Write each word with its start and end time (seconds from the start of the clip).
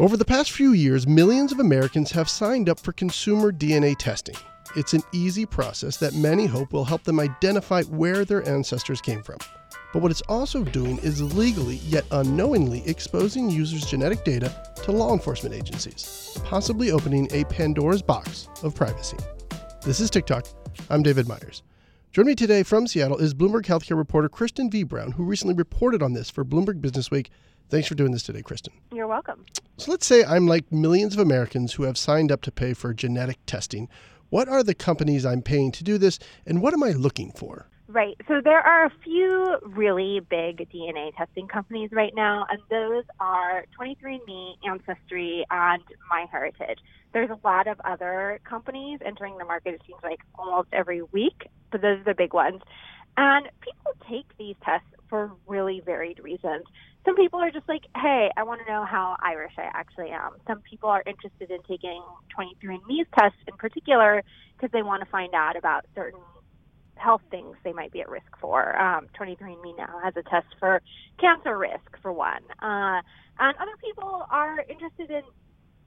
Over 0.00 0.16
the 0.16 0.24
past 0.24 0.52
few 0.52 0.72
years, 0.72 1.06
millions 1.06 1.52
of 1.52 1.60
Americans 1.60 2.10
have 2.12 2.26
signed 2.26 2.70
up 2.70 2.80
for 2.80 2.90
consumer 2.90 3.52
DNA 3.52 3.94
testing. 3.98 4.34
It's 4.74 4.94
an 4.94 5.02
easy 5.12 5.44
process 5.44 5.98
that 5.98 6.14
many 6.14 6.46
hope 6.46 6.72
will 6.72 6.86
help 6.86 7.04
them 7.04 7.20
identify 7.20 7.82
where 7.82 8.24
their 8.24 8.48
ancestors 8.48 9.02
came 9.02 9.22
from. 9.22 9.36
But 9.92 10.00
what 10.00 10.10
it's 10.10 10.22
also 10.22 10.64
doing 10.64 10.96
is 11.00 11.20
legally, 11.34 11.76
yet 11.84 12.06
unknowingly, 12.12 12.82
exposing 12.86 13.50
users' 13.50 13.84
genetic 13.84 14.24
data 14.24 14.72
to 14.84 14.90
law 14.90 15.12
enforcement 15.12 15.54
agencies, 15.54 16.34
possibly 16.44 16.92
opening 16.92 17.28
a 17.32 17.44
Pandora's 17.44 18.00
box 18.00 18.48
of 18.62 18.74
privacy. 18.74 19.18
This 19.84 20.00
is 20.00 20.10
TicToc. 20.10 20.50
I'm 20.88 21.02
David 21.02 21.28
Meyers. 21.28 21.62
Joining 22.12 22.30
me 22.30 22.34
today 22.36 22.62
from 22.62 22.86
Seattle 22.86 23.18
is 23.18 23.34
Bloomberg 23.34 23.66
healthcare 23.66 23.98
reporter 23.98 24.30
Kristen 24.30 24.70
V. 24.70 24.82
Brown, 24.82 25.12
who 25.12 25.24
recently 25.24 25.54
reported 25.54 26.02
on 26.02 26.14
this 26.14 26.30
for 26.30 26.42
Bloomberg 26.42 26.80
Business 26.80 27.10
Week 27.10 27.30
Thanks 27.70 27.86
for 27.86 27.94
doing 27.94 28.10
this 28.10 28.24
today, 28.24 28.42
Kristen. 28.42 28.72
You're 28.92 29.06
welcome. 29.06 29.46
So 29.76 29.92
let's 29.92 30.04
say 30.04 30.24
I'm 30.24 30.46
like 30.46 30.70
millions 30.72 31.14
of 31.14 31.20
Americans 31.20 31.74
who 31.74 31.84
have 31.84 31.96
signed 31.96 32.32
up 32.32 32.42
to 32.42 32.52
pay 32.52 32.74
for 32.74 32.92
genetic 32.92 33.38
testing. 33.46 33.88
What 34.28 34.48
are 34.48 34.62
the 34.62 34.74
companies 34.74 35.24
I'm 35.24 35.40
paying 35.40 35.70
to 35.72 35.84
do 35.84 35.96
this, 35.96 36.18
and 36.44 36.60
what 36.60 36.74
am 36.74 36.82
I 36.82 36.90
looking 36.90 37.30
for? 37.32 37.68
Right. 37.86 38.16
So 38.28 38.40
there 38.42 38.60
are 38.60 38.86
a 38.86 38.92
few 39.02 39.58
really 39.62 40.20
big 40.20 40.68
DNA 40.70 41.16
testing 41.16 41.48
companies 41.48 41.90
right 41.92 42.12
now, 42.14 42.46
and 42.48 42.60
those 42.70 43.04
are 43.18 43.64
23andMe, 43.80 44.54
Ancestry, 44.64 45.44
and 45.50 45.82
MyHeritage. 46.12 46.78
There's 47.12 47.30
a 47.30 47.38
lot 47.44 47.66
of 47.66 47.80
other 47.84 48.40
companies 48.44 49.00
entering 49.04 49.38
the 49.38 49.44
market, 49.44 49.74
it 49.74 49.82
seems 49.86 50.00
like 50.04 50.20
almost 50.36 50.68
every 50.72 51.02
week, 51.02 51.48
but 51.72 51.82
those 51.82 52.00
are 52.00 52.04
the 52.04 52.14
big 52.14 52.32
ones. 52.32 52.62
And 53.16 53.48
people 53.60 53.92
take 54.08 54.26
these 54.38 54.54
tests 54.64 54.86
for 55.08 55.32
really 55.48 55.82
varied 55.84 56.20
reasons. 56.20 56.64
Some 57.04 57.16
people 57.16 57.40
are 57.40 57.50
just 57.50 57.68
like, 57.68 57.82
hey, 57.96 58.30
I 58.36 58.42
want 58.42 58.60
to 58.64 58.70
know 58.70 58.84
how 58.84 59.16
Irish 59.22 59.52
I 59.56 59.68
actually 59.72 60.10
am. 60.10 60.32
Some 60.46 60.60
people 60.60 60.90
are 60.90 61.02
interested 61.06 61.50
in 61.50 61.62
taking 61.62 62.02
23andMe's 62.36 63.08
tests 63.18 63.38
in 63.48 63.56
particular 63.56 64.22
because 64.56 64.70
they 64.72 64.82
want 64.82 65.02
to 65.02 65.10
find 65.10 65.34
out 65.34 65.56
about 65.56 65.86
certain 65.94 66.20
health 66.96 67.22
things 67.30 67.56
they 67.64 67.72
might 67.72 67.92
be 67.92 68.02
at 68.02 68.08
risk 68.10 68.36
for. 68.40 68.78
Um, 68.78 69.06
23andMe 69.18 69.76
now 69.78 69.98
has 70.04 70.14
a 70.16 70.22
test 70.22 70.46
for 70.58 70.82
cancer 71.18 71.56
risk, 71.56 71.96
for 72.02 72.12
one. 72.12 72.42
Uh, 72.62 73.00
and 73.38 73.56
other 73.56 73.76
people 73.82 74.26
are 74.30 74.60
interested 74.68 75.10
in 75.10 75.22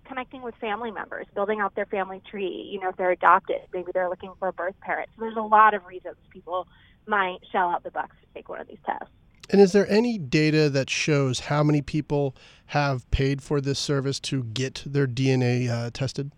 connecting 0.05 0.41
with 0.41 0.55
family 0.55 0.91
members, 0.91 1.27
building 1.35 1.59
out 1.59 1.75
their 1.75 1.85
family 1.85 2.21
tree. 2.29 2.69
You 2.71 2.79
know, 2.79 2.89
if 2.89 2.97
they're 2.97 3.11
adopted, 3.11 3.61
maybe 3.71 3.91
they're 3.93 4.09
looking 4.09 4.33
for 4.39 4.47
a 4.47 4.53
birth 4.53 4.75
parent. 4.81 5.09
So 5.15 5.21
there's 5.21 5.37
a 5.37 5.41
lot 5.41 5.75
of 5.75 5.85
reasons 5.85 6.15
people 6.31 6.67
might 7.05 7.37
shell 7.51 7.69
out 7.69 7.83
the 7.83 7.91
bucks 7.91 8.15
to 8.21 8.27
take 8.33 8.49
one 8.49 8.59
of 8.59 8.67
these 8.67 8.79
tests. 8.85 9.13
And 9.49 9.59
is 9.61 9.71
there 9.71 9.89
any 9.89 10.17
data 10.17 10.69
that 10.69 10.89
shows 10.89 11.41
how 11.41 11.63
many 11.63 11.81
people 11.81 12.35
have 12.67 13.09
paid 13.11 13.41
for 13.41 13.59
this 13.59 13.77
service 13.77 14.19
to 14.21 14.43
get 14.43 14.83
their 14.85 15.07
DNA 15.07 15.69
uh, 15.69 15.89
tested? 15.93 16.31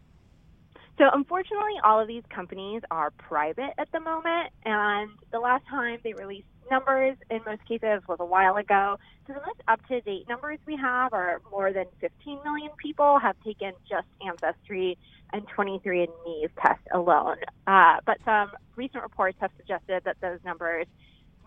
So, 0.98 1.06
unfortunately, 1.12 1.74
all 1.84 2.00
of 2.00 2.08
these 2.08 2.24
companies 2.30 2.82
are 2.90 3.12
private 3.12 3.74
at 3.78 3.92
the 3.92 4.00
moment, 4.00 4.52
and 4.64 5.10
the 5.32 5.40
last 5.40 5.66
time 5.68 6.00
they 6.04 6.14
released 6.14 6.48
numbers 6.72 7.18
in 7.30 7.42
most 7.46 7.66
cases 7.68 8.02
was 8.08 8.18
a 8.22 8.26
while 8.26 8.56
ago. 8.56 8.98
So, 9.28 9.34
the 9.34 9.42
most 9.42 9.62
up 9.68 9.86
to 9.88 10.00
date 10.02 10.28
numbers 10.30 10.60
we 10.66 10.78
have 10.78 11.14
are 11.14 11.42
more 11.52 11.74
than 11.74 11.86
15 12.00 12.40
million 12.46 12.72
people 12.82 13.20
have 13.20 13.36
taken 13.44 13.74
just 13.90 14.08
Ancestry 14.26 14.98
and 15.34 15.46
23andMe's 15.50 16.52
test 16.62 16.82
alone. 16.94 17.38
Uh, 17.68 17.98
but 18.06 18.18
some 18.24 18.52
recent 18.78 19.04
reports 19.04 19.38
have 19.42 19.52
suggested 19.58 20.04
that 20.06 20.16
those 20.22 20.40
numbers 20.46 20.88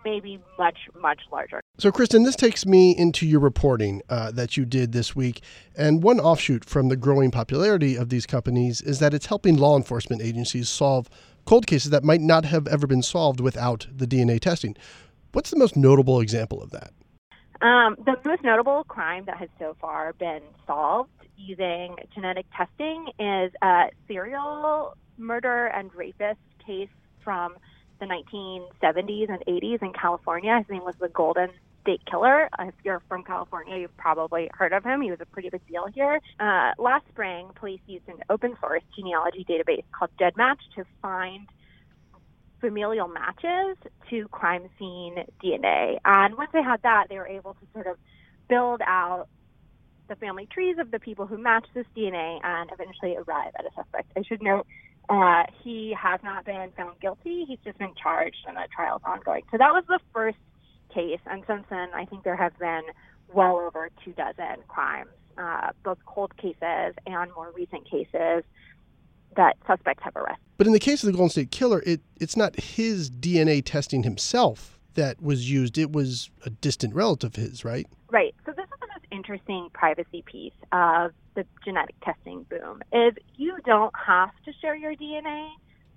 may 0.04 0.20
be 0.20 0.38
much, 0.58 0.78
much 1.00 1.20
larger. 1.30 1.60
So, 1.78 1.90
Kristen, 1.92 2.22
this 2.24 2.36
takes 2.36 2.66
me 2.66 2.96
into 2.96 3.26
your 3.26 3.40
reporting 3.40 4.02
uh, 4.08 4.30
that 4.32 4.56
you 4.56 4.64
did 4.64 4.92
this 4.92 5.14
week. 5.14 5.42
And 5.76 6.02
one 6.02 6.20
offshoot 6.20 6.64
from 6.64 6.88
the 6.88 6.96
growing 6.96 7.30
popularity 7.30 7.96
of 7.96 8.08
these 8.08 8.26
companies 8.26 8.80
is 8.80 8.98
that 8.98 9.14
it's 9.14 9.26
helping 9.26 9.56
law 9.56 9.76
enforcement 9.76 10.22
agencies 10.22 10.68
solve 10.68 11.08
cold 11.44 11.66
cases 11.66 11.90
that 11.90 12.04
might 12.04 12.20
not 12.20 12.44
have 12.44 12.66
ever 12.68 12.86
been 12.86 13.02
solved 13.02 13.40
without 13.40 13.86
the 13.94 14.06
DNA 14.06 14.40
testing. 14.40 14.76
What's 15.32 15.50
the 15.50 15.56
most 15.56 15.76
notable 15.76 16.20
example 16.20 16.62
of 16.62 16.70
that? 16.70 16.92
Um, 17.60 17.96
the 18.04 18.16
most 18.24 18.44
notable 18.44 18.84
crime 18.84 19.24
that 19.26 19.38
has 19.38 19.48
so 19.58 19.76
far 19.80 20.12
been 20.12 20.42
solved 20.66 21.10
using 21.36 21.96
genetic 22.14 22.46
testing 22.56 23.08
is 23.18 23.52
a 23.62 23.86
serial 24.06 24.96
murder 25.16 25.66
and 25.66 25.92
rapist 25.94 26.38
case 26.64 26.88
from 27.22 27.56
the 28.00 28.06
1970s 28.06 29.28
and 29.28 29.44
80s 29.46 29.82
in 29.82 29.92
California. 29.92 30.56
His 30.58 30.68
name 30.68 30.84
was 30.84 30.94
the 31.00 31.08
Golden 31.08 31.50
State 31.82 32.00
Killer. 32.06 32.48
If 32.58 32.74
you're 32.84 33.02
from 33.08 33.24
California, 33.24 33.76
you've 33.78 33.96
probably 33.96 34.50
heard 34.52 34.72
of 34.72 34.84
him. 34.84 35.00
He 35.00 35.10
was 35.10 35.20
a 35.20 35.26
pretty 35.26 35.50
big 35.50 35.66
deal 35.66 35.86
here. 35.94 36.20
Uh, 36.38 36.72
last 36.78 37.06
spring, 37.08 37.50
police 37.54 37.80
used 37.86 38.08
an 38.08 38.18
open 38.28 38.56
source 38.60 38.82
genealogy 38.94 39.44
database 39.48 39.84
called 39.92 40.10
GEDmatch 40.20 40.58
to 40.76 40.84
find 41.00 41.46
familial 42.60 43.08
matches 43.08 43.76
to 44.10 44.28
crime 44.28 44.68
scene 44.78 45.16
DNA. 45.42 45.98
And 46.04 46.36
once 46.36 46.50
they 46.52 46.62
had 46.62 46.82
that, 46.82 47.06
they 47.08 47.16
were 47.16 47.28
able 47.28 47.54
to 47.54 47.66
sort 47.72 47.86
of 47.86 47.96
build 48.48 48.80
out 48.86 49.28
the 50.08 50.16
family 50.16 50.46
trees 50.46 50.76
of 50.78 50.90
the 50.90 50.98
people 50.98 51.26
who 51.26 51.38
matched 51.38 51.68
this 51.74 51.86
DNA 51.96 52.40
and 52.42 52.70
eventually 52.72 53.16
arrive 53.16 53.52
at 53.58 53.64
a 53.64 53.70
suspect. 53.74 54.10
I 54.16 54.22
should 54.22 54.42
note 54.42 54.66
uh, 55.08 55.44
he 55.62 55.94
has 56.00 56.20
not 56.22 56.44
been 56.44 56.70
found 56.76 57.00
guilty. 57.00 57.44
He's 57.46 57.58
just 57.64 57.78
been 57.78 57.94
charged 58.00 58.44
and 58.46 58.56
the 58.56 58.68
trial 58.74 58.96
is 58.96 59.02
ongoing. 59.04 59.42
So 59.50 59.58
that 59.58 59.72
was 59.72 59.84
the 59.88 60.00
first 60.12 60.38
case. 60.92 61.20
And 61.26 61.42
since 61.46 61.64
then, 61.70 61.88
I 61.94 62.04
think 62.04 62.24
there 62.24 62.36
have 62.36 62.58
been 62.58 62.82
well 63.32 63.56
over 63.56 63.90
two 64.04 64.12
dozen 64.12 64.62
crimes, 64.68 65.10
uh, 65.36 65.70
both 65.82 65.98
cold 66.06 66.36
cases 66.36 66.94
and 67.06 67.30
more 67.34 67.52
recent 67.54 67.88
cases 67.90 68.44
that 69.36 69.56
suspects 69.66 70.02
have 70.02 70.16
arrested. 70.16 70.42
But 70.56 70.66
in 70.66 70.72
the 70.72 70.80
case 70.80 71.02
of 71.02 71.06
the 71.06 71.12
Golden 71.12 71.30
State 71.30 71.50
Killer, 71.50 71.82
it, 71.86 72.00
it's 72.20 72.36
not 72.36 72.56
his 72.56 73.10
DNA 73.10 73.62
testing 73.64 74.02
himself 74.02 74.78
that 74.94 75.22
was 75.22 75.50
used. 75.50 75.78
It 75.78 75.92
was 75.92 76.30
a 76.44 76.50
distant 76.50 76.94
relative 76.94 77.30
of 77.30 77.36
his, 77.36 77.64
right? 77.64 77.86
Right. 78.10 78.34
So 78.44 78.52
this 78.52 78.64
is 78.64 78.80
the 78.80 78.88
most 78.88 79.06
interesting 79.12 79.68
privacy 79.72 80.22
piece 80.26 80.52
of 80.72 81.12
the 81.34 81.46
genetic 81.64 81.94
testing 82.00 82.44
boom 82.50 82.82
is 82.92 83.14
you 83.36 83.47
don't 83.68 83.92
have 83.94 84.30
to 84.46 84.52
share 84.62 84.74
your 84.74 84.94
DNA 84.94 85.50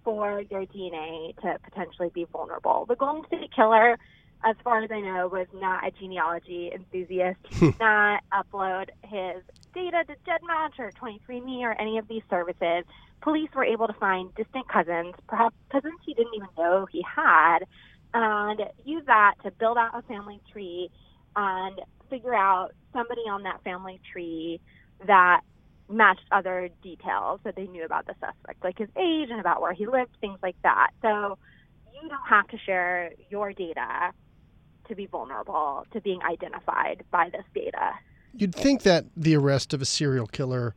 for 0.03 0.41
your 0.49 0.65
DNA 0.65 1.33
to 1.37 1.57
potentially 1.63 2.11
be 2.13 2.25
vulnerable. 2.29 2.85
The 2.85 2.97
Golden 2.97 3.25
State 3.27 3.49
Killer, 3.55 3.97
as 4.43 4.57
far 4.61 4.83
as 4.83 4.91
I 4.91 4.99
know, 4.99 5.29
was 5.29 5.47
not 5.53 5.87
a 5.87 5.91
genealogy 5.91 6.69
enthusiast. 6.75 7.39
He 7.49 7.67
did 7.67 7.75
not 7.79 8.23
upload 8.33 8.89
his 9.03 9.41
data 9.73 10.03
to 10.05 10.15
GEDmatch 10.27 10.79
or 10.79 10.91
23andMe 11.01 11.61
or 11.61 11.79
any 11.79 11.97
of 11.97 12.09
these 12.09 12.23
services. 12.29 12.83
Police 13.21 13.49
were 13.55 13.63
able 13.63 13.87
to 13.87 13.93
find 13.93 14.35
distant 14.35 14.67
cousins, 14.67 15.15
perhaps 15.29 15.55
cousins 15.71 15.99
he 16.05 16.13
didn't 16.13 16.33
even 16.35 16.49
know 16.57 16.85
he 16.91 17.05
had, 17.07 17.59
and 18.13 18.59
use 18.83 19.03
that 19.05 19.35
to 19.45 19.51
build 19.51 19.77
out 19.77 19.97
a 19.97 20.01
family 20.01 20.41
tree 20.51 20.89
and 21.37 21.79
figure 22.09 22.35
out 22.35 22.71
somebody 22.91 23.21
on 23.29 23.43
that 23.43 23.63
family 23.63 24.01
tree 24.11 24.59
that 25.07 25.41
matched 25.91 26.25
other 26.31 26.69
details 26.81 27.39
that 27.43 27.55
they 27.55 27.67
knew 27.67 27.85
about 27.85 28.07
the 28.07 28.13
suspect, 28.19 28.63
like 28.63 28.77
his 28.77 28.89
age 28.97 29.29
and 29.29 29.39
about 29.39 29.61
where 29.61 29.73
he 29.73 29.85
lived, 29.85 30.11
things 30.19 30.39
like 30.41 30.55
that. 30.63 30.91
So 31.01 31.37
you 31.93 32.09
don't 32.09 32.27
have 32.27 32.47
to 32.49 32.57
share 32.57 33.11
your 33.29 33.53
data 33.53 34.11
to 34.87 34.95
be 34.95 35.05
vulnerable 35.05 35.85
to 35.93 36.01
being 36.01 36.21
identified 36.23 37.03
by 37.11 37.29
this 37.29 37.45
data. 37.53 37.93
You'd 38.33 38.55
think 38.55 38.83
that 38.83 39.05
the 39.15 39.35
arrest 39.35 39.73
of 39.73 39.81
a 39.81 39.85
serial 39.85 40.27
killer 40.27 40.75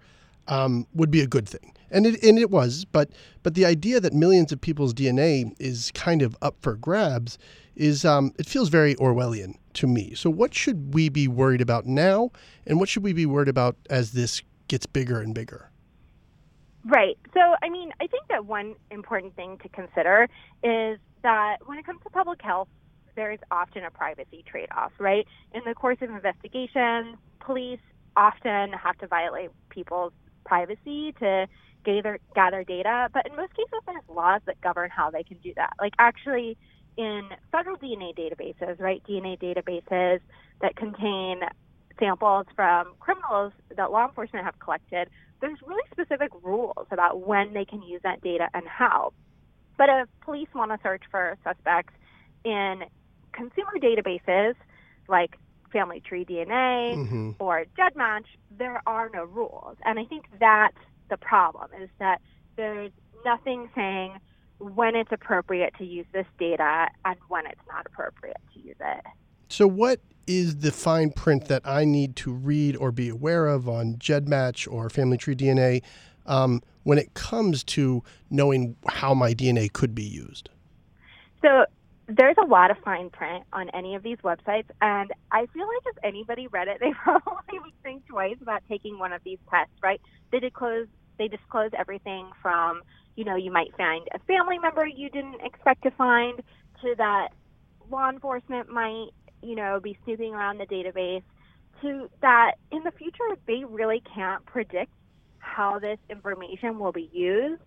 um, 0.49 0.87
would 0.95 1.11
be 1.11 1.21
a 1.21 1.27
good 1.27 1.49
thing, 1.49 1.73
and 1.91 2.07
it 2.07 2.23
and 2.23 2.39
it 2.39 2.51
was. 2.51 2.85
But 2.85 3.11
but 3.43 3.55
the 3.55 3.65
idea 3.65 4.01
that 4.01 4.13
millions 4.13 4.53
of 4.53 4.61
people's 4.61 4.93
DNA 4.93 5.55
is 5.59 5.91
kind 5.95 6.21
of 6.21 6.37
up 6.43 6.57
for 6.61 6.77
grabs 6.77 7.39
is 7.77 8.05
um, 8.05 8.33
it 8.39 8.47
feels 8.47 8.69
very 8.69 8.95
Orwellian 8.97 9.55
to 9.75 9.87
me. 9.87 10.15
So 10.15 10.31
what 10.31 10.55
should 10.55 10.95
we 10.95 11.09
be 11.09 11.29
worried 11.29 11.61
about 11.61 11.87
now, 11.87 12.31
and 12.67 12.79
what 12.79 12.89
should 12.89 13.03
we 13.03 13.13
be 13.13 13.27
worried 13.27 13.49
about 13.49 13.77
as 13.89 14.13
this 14.13 14.43
gets 14.69 14.87
bigger 14.87 15.21
and 15.21 15.35
bigger? 15.35 15.71
Right. 16.85 17.19
So 17.33 17.41
I 17.63 17.69
mean, 17.71 17.93
I 18.01 18.07
think 18.07 18.25
that 18.29 18.45
one 18.45 18.75
important 18.91 19.35
thing 19.37 19.59
to 19.63 19.69
consider 19.71 20.29
is 20.63 20.99
that 21.23 21.57
when 21.65 21.79
it 21.79 21.87
comes 21.87 22.01
to 22.05 22.11
public 22.11 22.41
health, 22.43 22.69
there 23.17 23.33
is 23.33 23.39
often 23.51 23.85
a 23.85 23.91
privacy 23.91 24.45
trade-off, 24.47 24.93
right? 24.99 25.27
In 25.53 25.63
the 25.65 25.75
course 25.75 25.99
of 26.03 26.11
investigations, 26.11 27.17
police 27.41 27.81
often 28.17 28.73
have 28.73 28.99
to 28.99 29.07
violate 29.07 29.51
people's 29.71 30.13
privacy 30.45 31.13
to 31.21 31.47
gather 31.85 32.19
gather 32.35 32.65
data, 32.65 33.09
but 33.13 33.27
in 33.27 33.37
most 33.37 33.55
cases 33.55 33.81
there's 33.87 34.03
laws 34.09 34.41
that 34.47 34.61
govern 34.61 34.91
how 34.91 35.11
they 35.11 35.23
can 35.23 35.39
do 35.39 35.53
that. 35.57 35.73
Like 35.81 35.95
actually 35.99 36.57
in 36.97 37.23
federal 37.51 37.77
DNA 37.77 38.17
databases, 38.17 38.81
right? 38.81 39.03
DNA 39.09 39.39
databases 39.39 40.21
that 40.61 40.77
contain 40.77 41.41
samples 41.99 42.47
from 42.55 42.95
criminals 43.01 43.53
that 43.77 43.91
law 43.91 44.07
enforcement 44.07 44.45
have 44.45 44.59
collected, 44.59 45.09
there's 45.41 45.59
really 45.67 45.83
specific 45.93 46.31
rules 46.43 46.87
about 46.91 47.27
when 47.27 47.53
they 47.53 47.65
can 47.65 47.83
use 47.83 48.01
that 48.03 48.23
data 48.23 48.49
and 48.55 48.67
how. 48.67 49.13
But 49.77 49.89
if 49.89 50.09
police 50.21 50.49
want 50.55 50.71
to 50.71 50.79
search 50.83 51.03
for 51.11 51.37
suspects 51.45 51.93
in 52.45 52.85
consumer 53.33 53.73
databases 53.77 54.55
like 55.09 55.37
Family 55.73 56.01
Tree 56.01 56.25
DNA 56.25 56.95
mm-hmm. 56.97 57.31
or 57.39 57.65
GEDmatch, 57.77 58.27
there 58.57 58.81
are 58.87 59.11
no 59.13 59.25
rules. 59.25 59.77
And 59.85 59.99
I 59.99 60.05
think 60.05 60.27
that's 60.39 60.79
the 61.11 61.17
problem 61.17 61.71
is 61.83 61.91
that 61.99 62.21
there's 62.57 62.93
nothing 63.25 63.69
saying 63.75 64.19
when 64.59 64.95
it's 64.95 65.11
appropriate 65.13 65.75
to 65.79 65.85
use 65.85 66.07
this 66.13 66.27
data 66.39 66.87
and 67.05 67.17
when 67.29 67.47
it's 67.47 67.61
not 67.69 67.87
appropriate 67.87 68.37
to 68.55 68.61
use 68.61 68.77
it. 68.81 69.05
So, 69.49 69.67
what 69.67 70.01
is 70.27 70.59
the 70.59 70.73
fine 70.73 71.11
print 71.11 71.47
that 71.47 71.63
I 71.65 71.85
need 71.85 72.17
to 72.17 72.33
read 72.33 72.77
or 72.77 72.93
be 72.93 73.09
aware 73.09 73.47
of 73.47 73.69
on 73.69 73.97
GEDmatch 73.97 74.71
or 74.71 74.89
Family 74.91 75.17
Tree 75.17 75.37
DNA 75.37 75.83
um, 76.27 76.63
when 76.83 76.99
it 76.99 77.15
comes 77.15 77.65
to 77.65 78.03
knowing 78.31 78.77
how 78.89 79.15
my 79.15 79.35
DNA 79.35 79.73
could 79.73 79.95
be 79.95 80.05
used? 80.05 80.49
So, 81.43 81.67
there's 82.07 82.37
a 82.43 82.47
lot 82.47 82.71
of 82.71 82.77
fine 82.85 83.09
print 83.09 83.45
on 83.55 83.71
any 83.71 83.95
of 83.95 84.03
these 84.03 84.19
websites, 84.19 84.67
and 84.83 85.11
I 85.33 85.47
feel 85.47 85.67
like 85.67 85.83
if 85.87 85.97
anybody 86.03 86.47
read 86.49 86.69
it, 86.69 86.79
they 86.81 86.93
probably 86.93 87.59
would 87.61 87.83
think 87.83 88.07
twice 88.07 88.37
about 88.43 88.63
taking 88.69 88.99
one 88.99 89.13
of 89.13 89.23
these 89.25 89.39
tests. 89.51 89.73
Right? 89.83 90.01
They 90.31 90.41
disclose 90.41 90.87
they 91.19 91.29
disclose 91.29 91.71
everything 91.79 92.31
from 92.43 92.83
you 93.17 93.25
know 93.25 93.37
you 93.37 93.51
might 93.51 93.75
find 93.77 94.07
a 94.13 94.19
family 94.21 94.59
member 94.59 94.87
you 94.87 95.09
didn't 95.11 95.41
expect 95.43 95.83
to 95.85 95.91
find 95.93 96.43
to 96.83 96.95
that 96.97 97.29
law 97.91 98.11
enforcement 98.11 98.69
might 98.69 99.11
you 99.45 99.55
know 99.55 99.81
be 99.83 99.99
snooping 100.05 100.35
around 100.35 100.59
the 100.59 100.67
database 100.67 101.23
to 101.83 102.09
that 102.23 102.53
in 102.73 102.83
the 102.85 102.93
future 102.93 103.37
they 103.47 103.65
really 103.69 104.03
can't 104.15 104.45
predict 104.47 104.93
how 105.39 105.79
this 105.79 105.99
information 106.11 106.79
will 106.79 106.93
be 106.93 107.09
used 107.13 107.63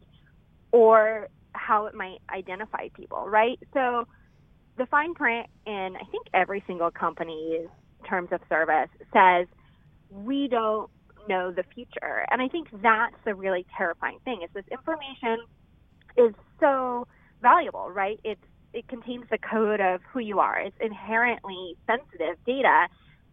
or 0.71 1.29
how 1.53 1.85
it 1.85 1.95
might 1.95 2.19
identify 2.29 2.89
people, 2.89 3.27
right? 3.27 3.59
So 3.73 4.07
the 4.77 4.85
fine 4.87 5.13
print 5.13 5.47
in 5.65 5.95
I 5.95 6.05
think 6.11 6.27
every 6.33 6.63
single 6.67 6.91
company's 6.91 7.67
terms 8.07 8.29
of 8.31 8.41
service 8.49 8.89
says 9.13 9.47
we 10.11 10.47
don't 10.47 10.89
know 11.27 11.51
the 11.51 11.63
future. 11.73 12.25
And 12.31 12.41
I 12.41 12.47
think 12.47 12.69
that's 12.81 13.15
the 13.25 13.35
really 13.35 13.65
terrifying 13.77 14.19
thing 14.23 14.41
is 14.43 14.49
this 14.53 14.65
information 14.71 15.45
is 16.17 16.33
so 16.59 17.07
valuable, 17.41 17.89
right? 17.89 18.19
It's 18.23 18.41
it 18.73 18.87
contains 18.87 19.25
the 19.29 19.37
code 19.37 19.79
of 19.79 20.01
who 20.11 20.19
you 20.19 20.39
are. 20.39 20.59
It's 20.59 20.77
inherently 20.79 21.75
sensitive 21.87 22.37
data 22.45 22.87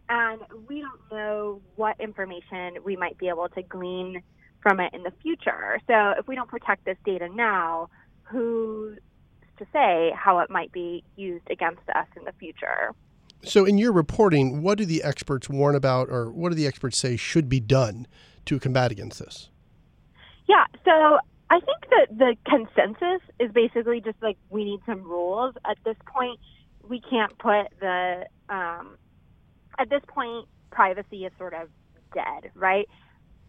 and 0.09 0.41
we 0.67 0.81
don't 0.81 1.01
know 1.11 1.61
what 1.75 1.99
information 1.99 2.77
we 2.83 2.95
might 2.95 3.17
be 3.17 3.27
able 3.27 3.49
to 3.49 3.61
glean 3.63 4.21
from 4.61 4.79
it 4.79 4.93
in 4.93 5.03
the 5.03 5.11
future. 5.21 5.79
So 5.87 6.13
if 6.17 6.27
we 6.27 6.35
don't 6.35 6.49
protect 6.49 6.85
this 6.85 6.97
data 7.05 7.27
now, 7.29 7.89
who's 8.23 8.99
to 9.57 9.65
say 9.71 10.11
how 10.15 10.39
it 10.39 10.49
might 10.49 10.71
be 10.71 11.03
used 11.15 11.49
against 11.49 11.87
us 11.95 12.07
in 12.17 12.23
the 12.25 12.33
future. 12.33 12.91
So, 13.43 13.63
in 13.63 13.77
your 13.77 13.91
reporting, 13.91 14.61
what 14.61 14.77
do 14.77 14.85
the 14.85 15.03
experts 15.03 15.47
warn 15.49 15.75
about, 15.75 16.09
or 16.09 16.31
what 16.31 16.49
do 16.49 16.55
the 16.55 16.67
experts 16.67 16.97
say 16.97 17.15
should 17.15 17.47
be 17.47 17.59
done 17.59 18.07
to 18.45 18.59
combat 18.59 18.91
against 18.91 19.19
this? 19.19 19.49
Yeah, 20.47 20.65
so 20.83 21.19
I 21.55 21.59
think 21.61 21.85
that 21.89 22.17
the 22.17 22.35
consensus 22.45 23.21
is 23.39 23.49
basically 23.53 24.01
just 24.01 24.21
like 24.21 24.37
we 24.49 24.65
need 24.65 24.81
some 24.85 25.03
rules. 25.03 25.55
At 25.63 25.77
this 25.85 25.95
point, 26.05 26.37
we 26.85 26.99
can't 26.99 27.37
put 27.37 27.67
the, 27.79 28.25
um, 28.49 28.97
at 29.79 29.89
this 29.89 30.01
point, 30.05 30.49
privacy 30.69 31.23
is 31.25 31.31
sort 31.37 31.53
of 31.53 31.69
dead, 32.13 32.51
right? 32.55 32.89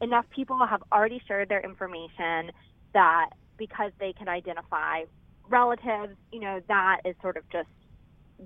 Enough 0.00 0.26
people 0.31 0.64
have 0.64 0.85
already 0.93 1.20
shared 1.26 1.49
their 1.49 1.61
information 1.61 2.53
that 2.94 3.31
because 3.56 3.91
they 3.99 4.12
can 4.12 4.29
identify 4.29 5.03
relatives, 5.49 6.14
you 6.31 6.38
know, 6.38 6.61
that 6.69 6.99
is 7.05 7.17
sort 7.20 7.37
of 7.37 7.43
just 7.50 7.69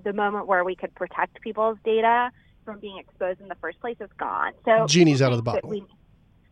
the 0.03 0.13
moment 0.13 0.47
where 0.47 0.63
we 0.63 0.75
could 0.75 0.95
protect 0.95 1.39
people's 1.41 1.77
data 1.85 2.31
from 2.65 2.79
being 2.79 2.97
exposed 2.97 3.39
in 3.39 3.47
the 3.47 3.55
first 3.61 3.79
place 3.79 3.97
is 3.99 4.09
gone. 4.17 4.53
So 4.65 4.87
genie's 4.87 5.21
out 5.21 5.33
of 5.33 5.37
the 5.37 5.43
bottle. 5.43 5.69
We, 5.69 5.83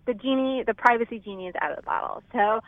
the 0.06 0.14
genie, 0.14 0.64
the 0.64 0.76
privacy 0.76 1.18
genie 1.18 1.48
is 1.48 1.56
out 1.60 1.72
of 1.72 1.78
the 1.78 1.84
bottle. 1.84 2.22
So 2.34 2.60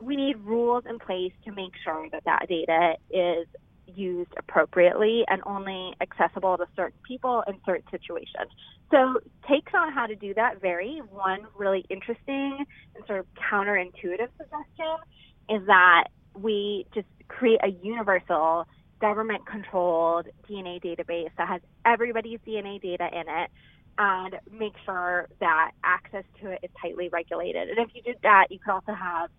we 0.00 0.16
need 0.16 0.36
rules 0.38 0.84
in 0.88 0.98
place 0.98 1.32
to 1.44 1.52
make 1.52 1.72
sure 1.82 2.08
that 2.10 2.24
that 2.24 2.46
data 2.48 2.94
is 3.10 3.46
used 3.86 4.30
appropriately 4.36 5.24
and 5.28 5.40
only 5.46 5.94
accessible 6.00 6.56
to 6.58 6.66
certain 6.74 6.98
people 7.06 7.42
in 7.46 7.54
certain 7.64 7.86
situations. 7.90 8.50
So 8.90 9.20
takes 9.48 9.72
on 9.74 9.92
how 9.92 10.06
to 10.06 10.14
do 10.14 10.34
that 10.34 10.60
vary. 10.60 11.00
One 11.10 11.46
really 11.56 11.84
interesting 11.88 12.64
and 12.94 13.06
sort 13.06 13.20
of 13.20 13.26
counterintuitive 13.50 14.28
suggestion 14.36 14.96
is 15.48 15.66
that 15.66 16.08
we 16.34 16.86
just 16.94 17.06
create 17.28 17.60
a 17.62 17.68
universal 17.82 18.66
government 19.00 19.46
controlled 19.46 20.26
DNA 20.48 20.82
database 20.82 21.30
that 21.36 21.48
has 21.48 21.60
everybody's 21.84 22.40
DNA 22.46 22.80
data 22.80 23.08
in 23.12 23.24
it 23.28 23.50
and 23.98 24.36
make 24.50 24.74
sure 24.84 25.28
that 25.40 25.72
access 25.84 26.24
to 26.40 26.50
it 26.50 26.60
is 26.62 26.70
tightly 26.80 27.08
regulated. 27.08 27.68
And 27.68 27.78
if 27.78 27.94
you 27.94 28.02
did 28.02 28.16
that, 28.22 28.46
you 28.50 28.58
could 28.58 28.72
also 28.72 28.92
have 28.92 29.30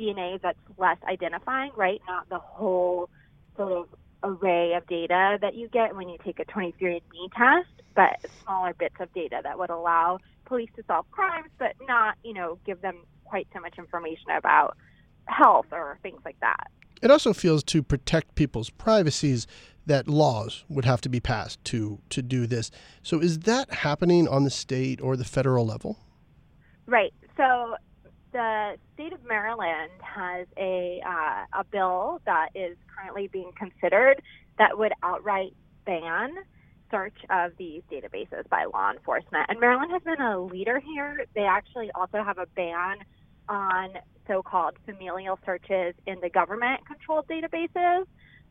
DNA 0.00 0.40
that's 0.40 0.58
less 0.78 0.96
identifying, 1.08 1.72
right? 1.76 2.00
Not 2.06 2.28
the 2.28 2.38
whole 2.38 3.10
sort 3.56 3.72
of 3.72 3.88
array 4.22 4.74
of 4.74 4.86
data 4.86 5.38
that 5.40 5.54
you 5.54 5.68
get 5.68 5.94
when 5.96 6.08
you 6.08 6.18
take 6.24 6.40
a 6.40 6.44
23andMe 6.44 7.00
test, 7.36 7.68
but 7.94 8.30
smaller 8.42 8.74
bits 8.74 8.96
of 9.00 9.12
data 9.12 9.40
that 9.42 9.58
would 9.58 9.70
allow 9.70 10.18
police 10.44 10.70
to 10.76 10.82
solve 10.86 11.10
crimes, 11.10 11.50
but 11.58 11.74
not, 11.86 12.16
you 12.24 12.34
know, 12.34 12.58
give 12.66 12.80
them 12.80 13.04
quite 13.24 13.46
so 13.52 13.60
much 13.60 13.78
information 13.78 14.30
about 14.36 14.76
health 15.26 15.66
or 15.72 15.98
things 16.02 16.20
like 16.24 16.38
that. 16.40 16.68
It 17.02 17.10
also 17.10 17.32
feels 17.32 17.62
to 17.64 17.82
protect 17.82 18.34
people's 18.34 18.68
privacies 18.68 19.46
that 19.86 20.06
laws 20.06 20.64
would 20.68 20.84
have 20.84 21.00
to 21.00 21.08
be 21.08 21.20
passed 21.20 21.64
to 21.64 22.00
to 22.10 22.22
do 22.22 22.46
this. 22.46 22.70
So 23.02 23.20
is 23.20 23.40
that 23.40 23.72
happening 23.72 24.28
on 24.28 24.44
the 24.44 24.50
state 24.50 25.00
or 25.00 25.16
the 25.16 25.24
federal 25.24 25.66
level? 25.66 25.98
Right. 26.86 27.14
So 27.36 27.76
the 28.32 28.76
state 28.94 29.12
of 29.12 29.24
Maryland 29.24 29.90
has 30.00 30.46
a 30.56 31.00
uh, 31.06 31.60
a 31.60 31.64
bill 31.64 32.20
that 32.26 32.50
is 32.54 32.76
currently 32.94 33.28
being 33.28 33.52
considered 33.56 34.22
that 34.58 34.78
would 34.78 34.92
outright 35.02 35.54
ban 35.84 36.34
search 36.90 37.16
of 37.30 37.52
these 37.56 37.82
databases 37.90 38.48
by 38.48 38.64
law 38.64 38.90
enforcement. 38.90 39.46
And 39.48 39.60
Maryland 39.60 39.92
has 39.92 40.02
been 40.02 40.20
a 40.20 40.40
leader 40.40 40.80
here. 40.80 41.24
They 41.34 41.42
actually 41.42 41.90
also 41.94 42.22
have 42.22 42.38
a 42.38 42.46
ban 42.46 42.98
on 43.48 43.94
so-called 44.26 44.74
familial 44.86 45.38
searches 45.44 45.94
in 46.06 46.20
the 46.20 46.28
government-controlled 46.28 47.26
databases. 47.28 48.06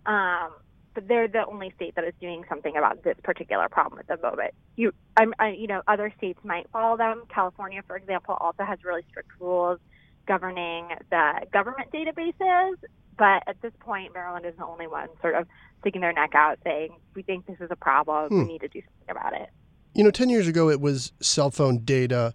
Um, 0.05 0.51
but 0.93 1.07
they're 1.07 1.27
the 1.27 1.45
only 1.45 1.71
state 1.75 1.95
that 1.95 2.03
is 2.03 2.13
doing 2.19 2.43
something 2.49 2.75
about 2.75 3.03
this 3.03 3.15
particular 3.23 3.69
problem 3.69 3.99
at 3.99 4.07
the 4.07 4.17
moment. 4.17 4.53
You, 4.75 4.93
I'm, 5.17 5.33
I, 5.39 5.49
you 5.49 5.67
know, 5.67 5.81
other 5.87 6.11
states 6.17 6.39
might 6.43 6.69
follow 6.71 6.97
them. 6.97 7.23
California, 7.33 7.81
for 7.85 7.95
example, 7.95 8.37
also 8.39 8.63
has 8.63 8.83
really 8.83 9.03
strict 9.09 9.31
rules 9.39 9.79
governing 10.27 10.89
the 11.09 11.45
government 11.51 11.91
databases. 11.91 12.75
But 13.17 13.43
at 13.47 13.61
this 13.61 13.73
point, 13.79 14.13
Maryland 14.13 14.45
is 14.45 14.55
the 14.57 14.65
only 14.65 14.87
one 14.87 15.09
sort 15.21 15.35
of 15.35 15.47
sticking 15.81 16.01
their 16.01 16.13
neck 16.13 16.35
out, 16.35 16.57
saying, 16.63 16.95
"We 17.15 17.21
think 17.21 17.45
this 17.47 17.59
is 17.59 17.69
a 17.69 17.75
problem. 17.75 18.29
Hmm. 18.29 18.39
We 18.39 18.53
need 18.53 18.61
to 18.61 18.69
do 18.69 18.81
something 18.81 19.09
about 19.09 19.33
it." 19.33 19.49
You 19.93 20.05
know, 20.05 20.11
ten 20.11 20.29
years 20.29 20.47
ago, 20.47 20.69
it 20.69 20.79
was 20.79 21.11
cell 21.19 21.51
phone 21.51 21.79
data 21.79 22.33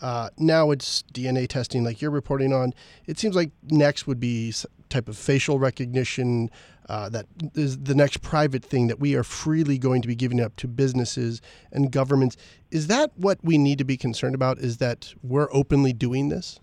uh, 0.00 0.28
now 0.36 0.70
it's 0.70 1.02
DNA 1.12 1.48
testing, 1.48 1.84
like 1.84 2.02
you're 2.02 2.10
reporting 2.10 2.52
on. 2.52 2.74
It 3.06 3.18
seems 3.18 3.34
like 3.34 3.52
next 3.70 4.06
would 4.06 4.20
be 4.20 4.52
type 4.88 5.08
of 5.08 5.16
facial 5.16 5.58
recognition. 5.58 6.50
Uh, 6.88 7.08
that 7.08 7.26
is 7.54 7.78
the 7.78 7.94
next 7.94 8.20
private 8.20 8.62
thing 8.62 8.88
that 8.88 9.00
we 9.00 9.14
are 9.14 9.22
freely 9.24 9.78
going 9.78 10.02
to 10.02 10.08
be 10.08 10.14
giving 10.14 10.40
up 10.40 10.54
to 10.56 10.68
businesses 10.68 11.40
and 11.72 11.90
governments. 11.90 12.36
Is 12.70 12.88
that 12.88 13.10
what 13.16 13.38
we 13.42 13.56
need 13.56 13.78
to 13.78 13.84
be 13.84 13.96
concerned 13.96 14.34
about? 14.34 14.58
Is 14.58 14.76
that 14.78 15.14
we're 15.22 15.48
openly 15.50 15.94
doing 15.94 16.28
this? 16.28 16.60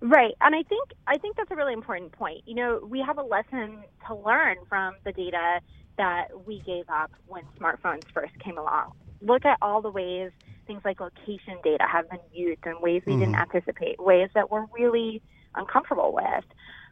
Right, 0.00 0.34
and 0.40 0.56
I 0.56 0.64
think 0.64 0.90
I 1.06 1.16
think 1.18 1.36
that's 1.36 1.52
a 1.52 1.54
really 1.54 1.72
important 1.72 2.10
point. 2.10 2.42
You 2.44 2.56
know, 2.56 2.80
we 2.84 3.00
have 3.06 3.18
a 3.18 3.22
lesson 3.22 3.84
to 4.08 4.16
learn 4.16 4.56
from 4.68 4.94
the 5.04 5.12
data 5.12 5.60
that 5.96 6.28
we 6.44 6.60
gave 6.66 6.88
up 6.88 7.12
when 7.28 7.44
smartphones 7.60 8.02
first 8.12 8.36
came 8.40 8.58
along. 8.58 8.94
Look 9.20 9.44
at 9.44 9.58
all 9.62 9.80
the 9.80 9.90
ways 9.90 10.32
things 10.66 10.82
like 10.84 11.00
location 11.00 11.58
data 11.62 11.84
have 11.90 12.08
been 12.10 12.20
used 12.32 12.64
in 12.66 12.80
ways 12.80 13.02
we 13.06 13.12
mm-hmm. 13.12 13.20
didn't 13.20 13.34
anticipate, 13.36 14.02
ways 14.02 14.30
that 14.34 14.50
we're 14.50 14.66
really 14.76 15.22
uncomfortable 15.54 16.12
with. 16.12 16.44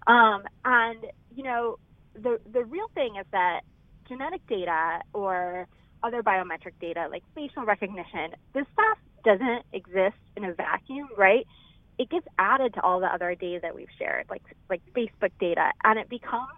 Um, 0.07 0.43
and 0.65 1.05
you 1.35 1.45
know, 1.45 1.79
the 2.15 2.41
the 2.53 2.65
real 2.65 2.89
thing 2.95 3.17
is 3.19 3.27
that 3.33 3.61
genetic 4.09 4.47
data 4.49 5.01
or 5.13 5.67
other 6.03 6.23
biometric 6.23 6.73
data 6.81 7.09
like 7.11 7.23
facial 7.35 7.65
recognition, 7.65 8.33
this 8.55 8.67
stuff 8.73 8.99
doesn't 9.25 9.65
exist 9.73 10.17
in 10.37 10.45
a 10.45 10.55
vacuum, 10.55 11.09
right? 11.17 11.47
It 11.99 12.09
gets 12.11 12.27
added 12.39 12.75
to 12.75 12.83
all 12.83 13.01
the 13.01 13.07
other 13.13 13.35
data 13.35 13.61
that 13.63 13.75
we've 13.75 13.89
shared, 13.99 14.27
like 14.31 14.43
like 14.69 14.83
Facebook 14.97 15.33
data, 15.39 15.71
and 15.85 15.99
it 15.99 16.09
becomes 16.09 16.49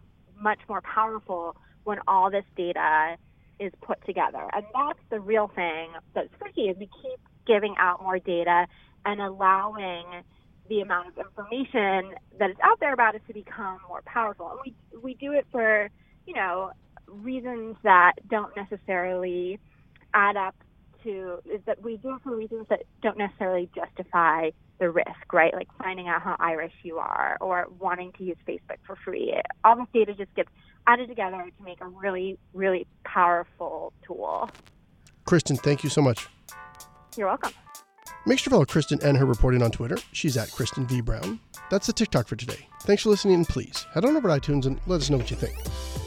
much 0.41 0.61
more 0.69 0.81
powerful 0.83 1.57
when 1.85 1.99
all 2.07 2.31
this 2.31 2.45
data 2.57 3.17
is 3.59 3.73
put 3.83 4.05
together. 4.07 4.49
And 4.53 4.65
that's 4.75 4.99
the 5.11 5.21
real 5.21 5.49
thing 5.55 5.91
that's 6.15 6.29
tricky 6.39 6.63
is 6.63 6.77
we 6.79 6.89
keep 7.03 7.21
giving 7.47 7.75
out 7.79 8.03
more 8.03 8.19
data 8.19 8.67
and 9.05 9.21
allowing 9.21 10.05
the 10.69 10.81
amount 10.81 11.09
of 11.09 11.19
information 11.19 12.15
that 12.39 12.51
is 12.51 12.57
out 12.63 12.81
there 12.81 12.93
about 12.93 13.15
us 13.15 13.21
to 13.27 13.35
become 13.35 13.79
more 13.89 14.03
powerful. 14.05 14.51
And 14.51 14.59
we 14.65 14.99
we 15.01 15.15
do 15.15 15.33
it 15.33 15.47
for, 15.51 15.91
you 16.27 16.35
know, 16.35 16.73
reasons 17.07 17.77
that 17.83 18.13
don't 18.29 18.55
necessarily 18.57 19.59
add 20.15 20.37
up 20.37 20.55
to 21.05 21.39
is 21.53 21.61
that 21.67 21.83
we 21.83 21.97
do 21.97 22.15
it 22.15 22.23
for 22.23 22.37
reasons 22.37 22.67
that 22.69 22.85
don't 23.03 23.19
necessarily 23.19 23.69
justify 23.75 24.51
the 24.79 24.91
risk, 24.91 25.33
right? 25.33 25.55
Like 25.55 25.69
finding 25.79 26.09
out 26.09 26.23
how 26.23 26.37
Irish 26.39 26.73
you 26.83 26.99
are 26.99 27.37
or 27.41 27.67
wanting 27.79 28.13
to 28.19 28.25
use 28.25 28.37
Facebook 28.47 28.79
for 28.87 28.97
free. 29.05 29.35
All 29.65 29.77
this 29.77 29.87
data 29.93 30.15
just 30.15 30.35
gets 30.35 30.49
added 30.87 31.09
together 31.09 31.51
to 31.57 31.65
make 31.65 31.81
a 31.81 31.87
really, 31.87 32.39
really 32.53 32.87
powerful 33.05 33.93
tool. 34.05 34.51
Kristen, 35.25 35.57
thank 35.57 35.85
you 35.85 35.91
so 35.91 36.03
much. 36.03 36.29
You're 37.17 37.29
welcome. 37.29 37.53
Make 38.25 38.39
sure 38.39 38.45
to 38.45 38.51
follow 38.51 38.65
Kristen 38.65 39.01
and 39.03 39.17
her 39.17 39.27
reporting 39.27 39.63
on 39.63 39.73
Twitter. 39.73 39.99
She's 40.13 40.37
at 40.37 40.53
Kristen 40.53 40.87
V. 40.87 41.01
Brown. 41.01 41.41
That's 41.71 41.89
the 41.89 41.93
TicToc 41.93 42.29
for 42.29 42.37
today. 42.37 42.69
Thanks 42.83 43.03
for 43.03 43.11
listening, 43.11 43.35
and 43.35 43.49
please 43.49 43.85
head 43.93 44.05
on 44.05 44.17
over 44.17 44.29
to 44.29 44.35
iTunes 44.35 44.67
and 44.67 44.81
let 44.87 45.01
us 45.01 45.11
know 45.11 45.17
what 45.17 45.31
you 45.31 45.37
think. 45.37 45.57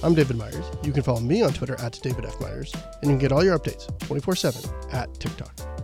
I'm 0.02 0.14
David 0.14 0.38
Meyers. 0.38 0.66
You 0.84 0.94
can 0.94 1.04
follow 1.04 1.20
me 1.20 1.42
on 1.42 1.52
Twitter 1.52 1.80
at 1.82 2.00
David 2.02 2.26
F. 2.26 2.40
Meyers, 2.40 2.74
and 3.02 3.12
you 3.12 3.18
can 3.18 3.20
get 3.20 3.32
all 3.34 3.44
your 3.44 3.60
updates 3.60 3.88
24 4.00 4.36
7 4.36 4.72
at 4.94 5.10
TicToc. 5.16 5.75